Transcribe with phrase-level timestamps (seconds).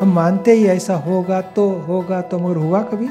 [0.00, 3.06] हम मानते ही ऐसा होगा तो होगा तो मगर हुआ कभी?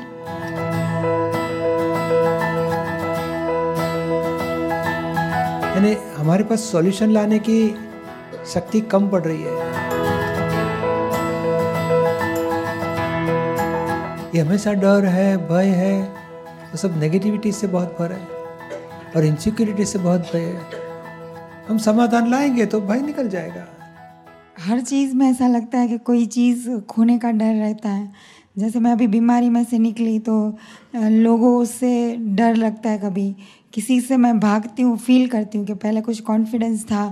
[5.73, 7.57] यानी हमारे पास सॉल्यूशन लाने की
[8.53, 9.51] शक्ति कम पड़ रही है।
[14.35, 18.27] ये हमेशा डर है, भय है वो सब नेगेटिविटी से बहुत भर है
[19.15, 20.61] और इनसिक्योरिटी से बहुत भय है।
[21.69, 23.65] हम समाधान लाएँगे तो भय निकल जाएगा।
[24.55, 28.11] हर चीज़ में ऐसा लगता है कि कोई चीज़ खोने का डर रहता है।
[28.57, 30.35] जैसे मैं अभी बीमारी में से निकली तो
[30.95, 33.35] लोगों से डर लगता है कभी।
[33.73, 37.05] किसी से मैं भागती हूँ फील करती हूँ कि पहले कुछ कॉन्फिडेंस था,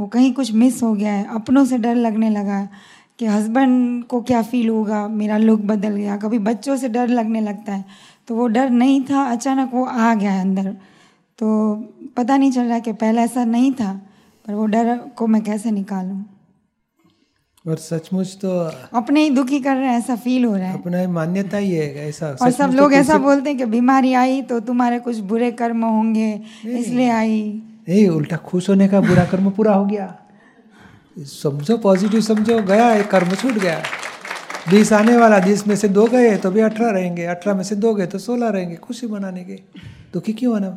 [0.00, 2.68] वो कहीं कुछ मिस हो गया है। अपनों से डर लगने लगा
[3.18, 7.40] कि हस्बैंड को क्या फील होगा, मेरा लुक बदल गया। कभी बच्चों से डर लगने
[7.40, 7.84] लगता है।
[8.28, 10.70] तो वो डर नहीं था, अचानक वो आ गया है अंदर।
[11.38, 11.74] तो
[12.16, 13.92] पता नहीं चल रहा कि पहले ऐसा नहीं था,
[14.44, 16.22] पर वो डर को मैं कैसे निकालूं?
[17.64, 18.50] और सचमुच तो
[18.94, 22.08] अपने ही दुखी कर रहे हैं ऐसा फील हो रहा है। अपना मान्यता ही है
[22.08, 25.18] ऐसा और सब लोग तो लोग ऐसा बोलते हैं कि बीमारी आई तो तुम्हारे कुछ
[25.18, 26.28] बुरे कर्म होंगे
[26.66, 27.40] इसलिए आई।
[27.88, 30.14] नहीं उल्टा खुश होने का बुरा कर्म पूरा हो गया।
[31.18, 33.82] समझो पॉजिटिव समझो गया एक कर्म छूट गया।
[34.70, 37.76] बीस आने वाला बीस में से दो गए तो भी अठारह रहेंगे अठारह में से
[37.76, 39.58] दो गए तो सोलह रहेंगे खुशी मनाने के।
[40.12, 40.68] दुखी क्यों होना?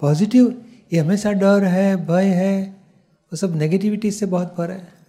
[0.00, 0.54] पॉजिटिव
[0.92, 2.62] ये हमेशा डर है भय है
[3.32, 5.01] वो सब नेगेटिविटी से बहुत भर है।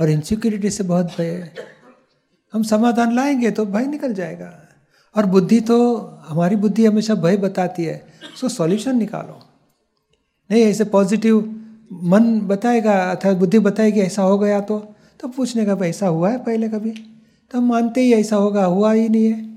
[0.00, 1.54] और इनसिक्योरिटी से बहुत भय है।
[2.52, 4.64] हम समाधान लाएँगे तो भय निकल जाएगा।
[5.16, 8.06] और बुद्धि तो हमारी बुद्धि हमेशा भय बताती है,
[8.40, 9.40] सो सॉल्यूशन निकालो।
[10.50, 15.86] नहीं, ऐसे पॉजिटिव मन बताएगा, अर्थात बुद्धि बताएगी, ऐसा हो गया तो। तो पूछने का
[15.86, 16.90] ऐसा हुआ है पहले कभी?
[17.50, 19.48] तो हम मानते ही ऐसा होगा, हुआ ही नहीं है।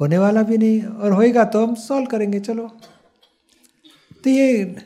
[0.00, 2.68] होने वाला भी नहीं, और होएगा तो हम सॉल्व करेंगे, चलो।
[4.24, 4.76] तो ये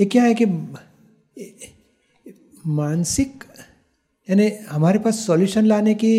[0.00, 0.46] ये क्या है कि
[2.66, 3.44] मानसिक,
[4.28, 6.12] यानी हमारे पास सॉल्यूशन लाने की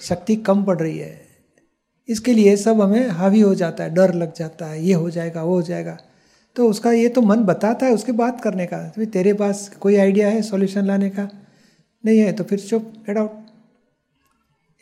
[0.00, 1.20] शक्ति कम पड़ रही है।
[2.08, 5.42] इसके लिए सब हमें हावी हो जाता है, डर लग जाता है, ये हो जाएगा,
[5.42, 5.96] वो हो जाएगा।
[6.56, 9.96] तो उसका ये तो मन बताता है उसके बात करने का तो तेरे पास कोई
[9.96, 11.28] आइडिया है सॉल्यूशन लाने का?
[12.04, 13.30] नहीं है तो फिर चुप गेट आउट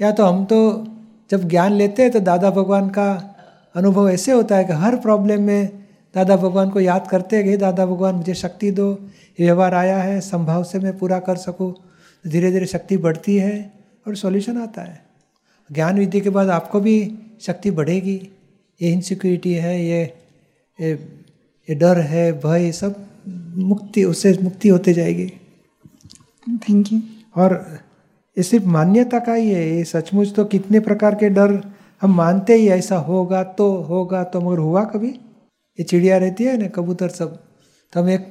[0.01, 0.87] या तो हम तो
[1.31, 3.13] जब ज्ञान लेते हैं तो दादा भगवान का
[3.75, 5.81] अनुभव ऐसे होता है कि हर प्रॉब्लम में
[6.15, 8.91] दादा भगवान को याद करते गए दादा भगवान मुझे शक्ति दो।
[9.39, 11.75] ये व्यवहार आया है संभाव से मैं पूरा कर सकूँ।
[12.25, 13.73] धीरे धीरे शक्ति बढ़ती है
[14.07, 15.03] और सॉल्यूशन आता है।
[15.71, 16.97] ज्ञान विधि के बाद आपको भी
[17.41, 18.17] शक्ति बढ़ेगी।
[18.81, 20.03] ये इनसिक्योरिटी है ये
[20.79, 20.93] ये,
[21.69, 22.95] ये डर है भय सब
[23.57, 25.27] मुक्ति उससे मुक्ति होते जाएगी।
[26.61, 27.01] थैंक यू
[27.37, 27.55] और
[28.37, 31.61] ये सिर्फ़ मान्यता का ही है ये सचमुच तो कितने प्रकार के डर
[32.03, 35.19] हम मानते ही ऐसा होगा तो होगा तो मगर हुआ कभी?
[35.79, 37.37] ये चिड़िया रहती है ना, कबूतर सब।
[37.93, 38.29] तो हम एक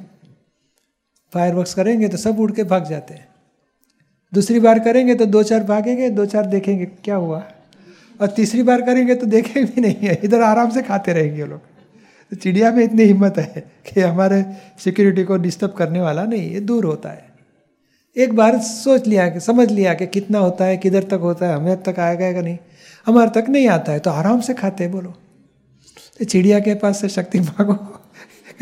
[1.34, 3.28] फायर करेंगे तो सब उड़ के भाग जाते हैं।
[4.34, 7.44] दूसरी बार करेंगे तो दो चार भागेंगे, दो चार देखेंगे क्या हुआ।
[8.22, 11.60] और तीसरी बार करेंगे तो देखेंगे भी नहीं है, इधर आराम से खाते रहेंगे लोग।
[12.32, 14.44] तो चिड़िया में इतनी हिम्मत है कि हमारे
[14.80, 17.28] सिक्योरिटी को डिस्टर्ब करने वाला नहीं, ये दूर होता है।
[18.16, 21.56] एक बार सोच लिया कि, समझ लिया कि कितना होता है, किधर तक होता है,
[21.56, 22.58] हमें तक आएगा या नहीं।
[23.06, 25.14] हमारे तक नहीं आता है तो आराम से खाते हैं बोलो
[26.20, 27.74] तो चिड़िया के पास से शक्ति मांगो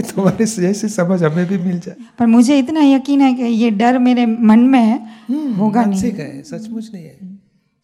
[0.05, 3.97] तुम्हारी जैसी समझ हमें भी मिल जाए। पर मुझे इतना यकीन है कि ये डर
[3.99, 4.97] मेरे मन में है
[5.27, 7.17] हम्म, होगा नहीं। है सचमुच नहीं है।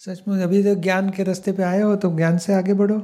[0.01, 2.97] सचमुच अभी तो ज्ञान के रास्ते पे आए हो तो ज्ञान से आगे बढ़ो।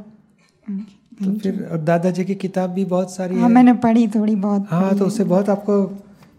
[1.24, 4.68] तो फिर और दादाजी की किताब भी बहुत सारी हाँ है। मैंने पढ़ी थोड़ी बहुत
[4.72, 5.80] हाँ तो उससे बहुत आपको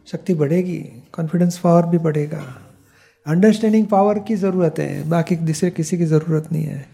[0.07, 0.77] शक्ति बढ़ेगी
[1.13, 2.45] कॉन्फिडेंस पावर भी बढ़ेगा।
[3.27, 6.87] अंडरस्टैंडिंग पावर की ज़रूरत है बाकी दूसरे किसी की ज़रूरत नहीं है।